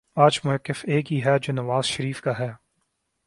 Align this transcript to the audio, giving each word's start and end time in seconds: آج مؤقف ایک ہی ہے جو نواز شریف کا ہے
آج 0.17 0.39
مؤقف 0.45 0.83
ایک 0.87 1.11
ہی 1.13 1.21
ہے 1.23 1.37
جو 1.39 1.53
نواز 1.53 1.85
شریف 1.85 2.21
کا 2.21 2.37
ہے 2.39 2.49